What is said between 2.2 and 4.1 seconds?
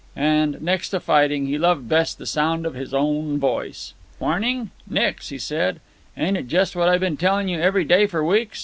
sound of his own voice.